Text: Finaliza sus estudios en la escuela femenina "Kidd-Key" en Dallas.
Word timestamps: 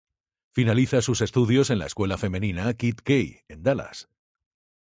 Finaliza 0.55 1.03
sus 1.03 1.21
estudios 1.21 1.69
en 1.69 1.77
la 1.77 1.85
escuela 1.85 2.17
femenina 2.17 2.73
"Kidd-Key" 2.73 3.41
en 3.47 3.61
Dallas. 3.61 4.09